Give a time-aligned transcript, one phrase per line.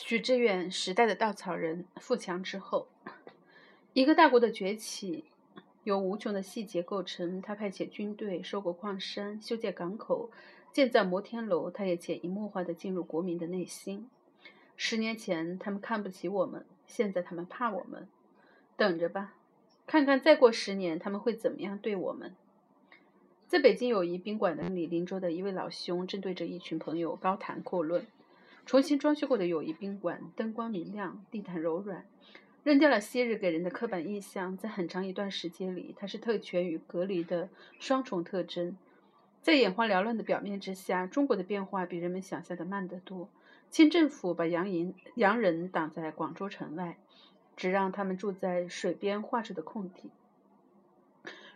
[0.00, 2.86] 许志远时代的稻草人富强之后，
[3.94, 5.24] 一个大国的崛起
[5.82, 7.42] 由无穷的细节构成。
[7.42, 10.30] 他派遣军队收购矿山、修建港口、
[10.72, 14.08] 建造摩天楼，他也潜移默化地进入国民的内心。
[14.76, 18.06] 十年前他们看不起我们，现在他们怕我们。
[18.76, 19.34] 等着吧，
[19.84, 22.36] 看看再过十年他们会怎么样对我们。
[23.48, 28.06] 在北京友谊宾馆的里，邻桌的一位老兄正对着一群朋友高谈阔论。
[28.68, 32.04] 重新装修过的友谊宾馆，灯光明亮，地毯柔软，
[32.64, 34.58] 扔掉了昔日给人的刻板印象。
[34.58, 37.48] 在很长一段时间里，它是特权与隔离的
[37.78, 38.76] 双重特征。
[39.40, 43.30] 在眼花缭乱的表面之下，中国的变化比人们想象的慢得多。
[43.70, 46.98] 清政府把洋人洋人挡在广州城外，
[47.56, 50.10] 只让他们住在水边画出的空地。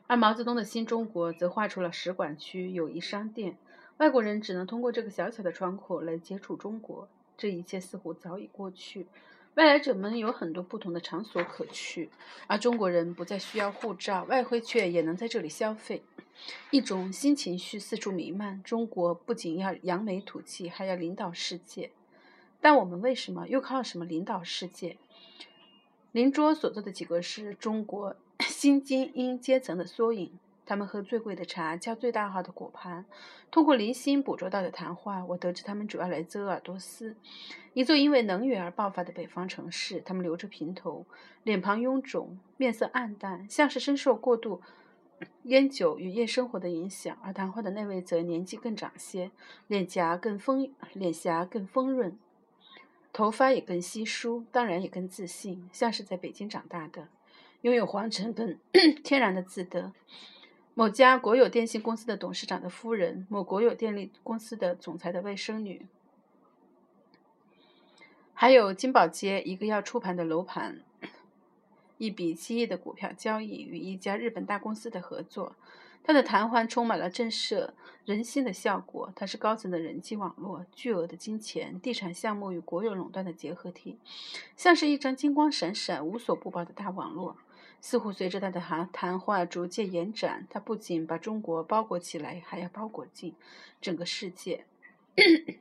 [0.06, 3.59] 而毛泽东的新中国则画出了使馆区、友谊商店。
[3.98, 9.06] 外国人只能通过这个小小的窗口来接触中国，这一切似乎早已过去。
[9.55, 12.09] 外来者们有很多不同的场所可去，
[12.46, 16.02] 而中国人不再需要护照，外汇却也能在这里消费。
[16.70, 21.90] 一种新情绪四处弥漫：中国不仅要扬眉吐气，还要领导世界。
[22.60, 24.96] 但我们为什么又靠什么领导世界？
[26.13, 30.32] 邻桌所坐的几个是中国 新精英阶层的缩影。
[30.65, 33.05] 他们喝最贵的茶，叫最大号的果盘。
[33.51, 37.16] 通过零星捕捉到的谈话，我得知他们主要来自鄂尔多斯，
[37.74, 40.01] 一座因为能源而爆发的北方城市。
[40.01, 41.04] 他们留着平头，
[41.43, 44.63] 脸庞臃肿，面色暗淡，像是深受过度
[45.45, 47.19] 烟酒与夜生活的影响。
[47.23, 49.30] 而谈话的那位则年纪更长些，
[49.66, 52.16] 脸颊更丰，脸颊更丰润，
[53.13, 57.09] 头发也更稀疏，当然也更自信，像是在北京长大的，
[57.60, 58.59] 拥有皇城跟
[59.04, 59.93] 天然的自得。
[60.74, 65.87] 某家国有电信公司的董事长的夫人，某国有电力公司的总裁的外甥女，
[68.32, 70.81] 还有金宝街一个要出盘的楼盘，
[71.98, 75.54] 一笔七亿的股票交易与一家日本大公司的合作。
[76.04, 77.70] 他的谈话充满了震慑
[78.04, 79.12] 人心的效果。
[79.14, 83.98] 它是高层的人际网络、巨额的金钱、地产项目与国有垄断的结合体，
[84.56, 87.36] 像是一张金光闪闪、无所不包的大网络。
[87.82, 93.34] 似乎随着他的谈谈话逐渐延展，他不仅把中国包裹起来，还要包裹进
[93.81, 94.65] 整个世界。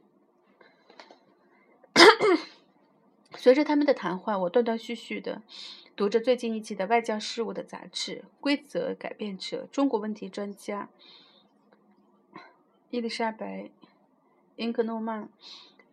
[3.36, 5.42] 随着他们的谈话，我断断续续的
[5.96, 10.90] 读着最近一期的《外交事务》的杂志，《规则改变者：中国问题专家》
[12.92, 13.64] 伊丽莎白·
[14.58, 15.28] 英格诺曼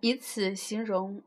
[0.01, 1.23] 以此形容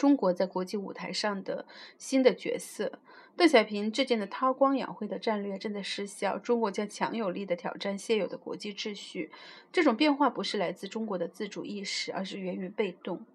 [0.00, 1.66] 中国在国际舞台上的
[1.98, 3.00] 新的角色。
[3.36, 9.30] 邓小平制定的韬光养晦的战略正在失效，中国将强有力的挑战现有的国际秩序。
[9.70, 13.26] 这种变化不是来自中国的自主意识，而是源于被动。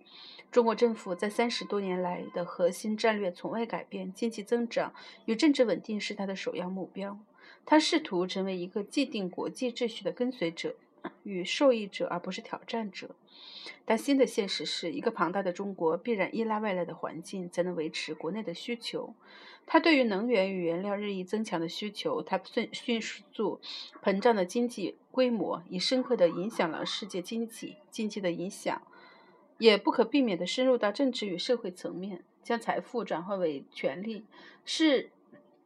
[0.51, 4.91] 中国政府在三十多年来的核心战略从未改变，经济增长
[5.25, 7.19] 与政治稳定是它的首要目标。
[7.63, 10.75] 它试图成为一个既定国际秩序的跟随者
[11.23, 13.15] 与受益者，而不是挑战者。
[13.83, 19.13] 但新的现实是一个庞大的中国必然依赖外来的环境才能维持国内的需求。
[19.67, 23.59] 它对于能源与原料日益增强的需求，它迅迅速
[24.03, 27.77] 膨胀的经济规模已深刻地影响了世界经济。
[27.89, 28.81] 经济的影响
[29.57, 34.25] 也不可避免地深入到政治与社会层面，将财富转化为权力，
[34.65, 35.09] 是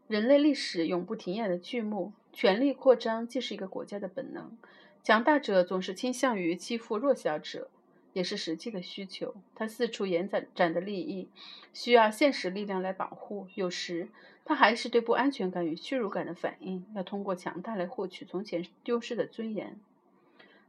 [0.07, 2.13] 人类历史永不停演的剧目。
[2.31, 4.55] 权力扩张既是一个国家的本能，
[5.09, 7.71] 强大者总是倾向于欺负弱小者。
[8.13, 11.27] 也是实际的需求，他四处延展展的利益，
[11.73, 13.47] 需要现实力量来保护。
[13.55, 14.09] 有时，
[14.45, 19.79] 他还是对不安全感与屈辱感的反应，要通过强大来获取从前丢失的尊严。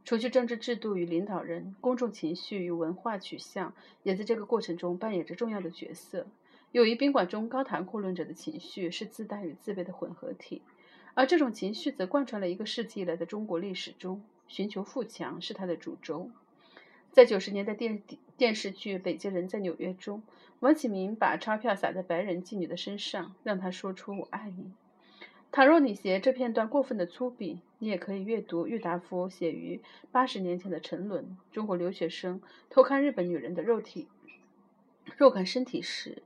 [0.03, 6.25] 除去政治制度与领导人，公众情绪与文化取向也在这个过程中扮演着重要的角色。
[6.71, 10.63] 友谊宾馆中高谈阔论者的情绪是自大与自卑的混合体，
[11.13, 16.31] 而这种情绪则贯穿了一个世纪以来的中国历史中，寻求富强是它的主轴。
[17.11, 18.01] 在九十年代电
[18.37, 20.23] 电视剧《北京人在纽约》中，
[20.61, 24.71] 王启明把钞票撒在白人妓女的身上，让她说出“我爱你”。
[25.51, 31.25] 倘若你嫌这片段过分的粗鄙，你也可以阅读郁达夫写于八十年前的《沉沦》。
[31.51, 34.07] 中国留学生偷看日本女人的肉体、
[35.17, 36.23] 肉感身体时，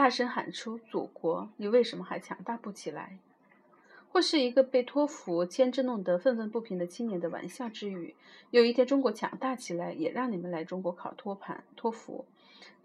[0.00, 3.18] 大声喊出：“祖国，你为什么还强大不起来？”
[4.10, 8.14] 或是一个被托福牵制弄得愤愤不平的青年的玩笑之语。
[8.50, 12.24] 有一天中国强大起来，也让你们来中国考托盘、托福，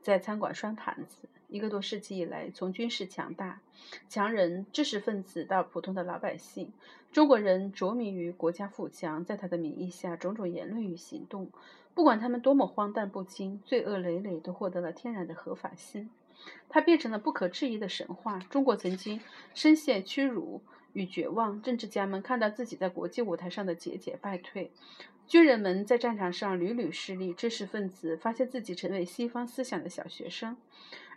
[0.01, 1.29] 在餐馆拴盘子。
[1.47, 3.61] 一个多世纪以来，从军事强大、
[4.09, 6.73] 强人、知识分子到普通的老百姓，
[7.13, 11.49] 中国人着迷于国家富强，在他的名义下，种种言论与行动，
[11.93, 16.09] 不管他们多么荒诞不经、罪恶累累，都获得了天然的合法性。
[16.69, 18.39] 它变成了不可质疑的神话。
[18.49, 19.19] 中国曾经
[19.53, 20.61] 深陷屈辱
[20.93, 24.71] 与绝望，政治家们看到自己在国际舞台上的节节败退，
[25.27, 30.55] 军人们在战场上屡屡失利，知识分子发现自己成为西方思想的小学生，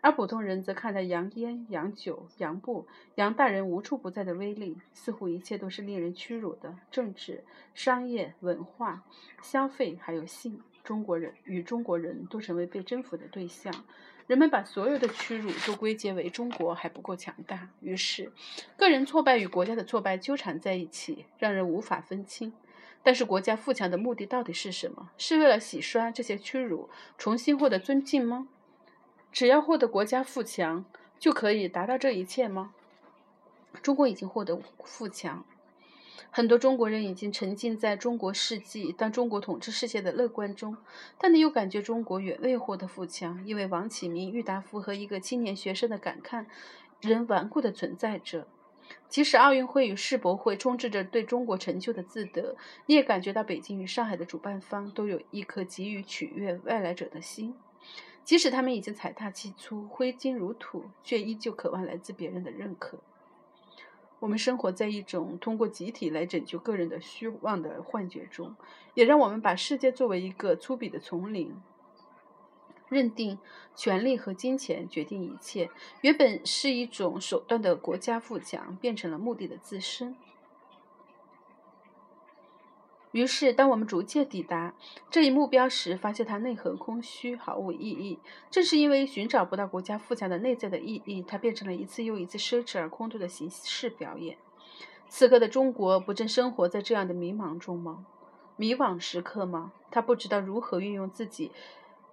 [0.00, 2.86] 而普通人则看到洋烟、洋酒、洋布、
[3.16, 6.76] 洋大人无处不在的威力，似乎一切都是令人屈辱的。
[6.90, 7.44] 政治、
[7.74, 9.04] 商业、文化、
[9.42, 13.72] 消费，还有性，中国人与中国人都成为被征服的对象。
[14.28, 18.30] 人们把所有的屈辱都归结为中国还不够强大，于是
[18.76, 22.52] 个人挫败与国家的挫败纠缠在一起，让人无法分清。
[23.02, 25.08] 但是国家富强的目的到底是什么？
[25.16, 28.48] 是为了洗刷这些屈辱，重新获得尊敬吗？
[29.32, 30.84] 只要获得国家富强，
[31.18, 32.74] 就可以达到这一切吗？
[33.80, 35.46] 中国已经获得富强。
[36.30, 40.76] 很多中国人已经沉浸在中国世纪当中国统治世界的乐观中，
[41.18, 46.46] 但你又感觉中国远未获得富强，因为王启明、郁达夫和一个青年学生的感慨
[47.00, 48.46] 仍顽固地存在着。
[49.08, 52.56] 即使奥运会与世博会充斥着对中国成就的自得，
[52.86, 57.54] 你也感觉到北京与上海的主办方都有一颗急于取悦外来者的心，
[58.24, 62.98] 即使他们已经财大气粗、挥金如土，却依旧渴望来自别人的认可。
[64.20, 68.56] 我们生活在一种通过集体来拯救个人的虚妄的幻觉中，
[68.94, 71.54] 也让我们把世界作为一个粗鄙的丛林，
[72.88, 73.38] 认定
[73.76, 75.70] 权力和金钱决定一切。
[76.00, 80.16] 原本是一种手段的国家富强，变成了目的的自身。
[83.18, 84.74] 于是，当我们逐渐抵达
[85.10, 88.20] 这一目标时，发现它内核空虚，毫无意义。
[88.48, 94.38] 正是因为寻找不到国家富强的内在的意义，它变成了一次又一次奢侈而空洞的形式表演。
[95.08, 98.06] 此刻的中国，不正生活在这样的迷茫中吗？
[98.56, 99.72] 迷惘时刻吗？
[99.90, 101.50] 他不知道如何运用自己。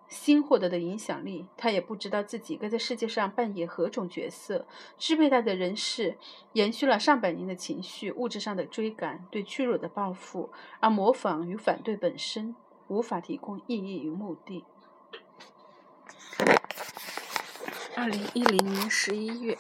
[0.08, 4.66] 新获得的影响力，他也不知道自己该在世界上扮演何种角色。
[4.98, 6.18] 支配他的人是
[6.54, 12.56] 延续了上百年的情绪，物质上的追赶，对屈辱的报复，而模仿与反对本身
[12.88, 14.64] 无法提供意义与目的。
[17.96, 19.58] 二零一零年十一月。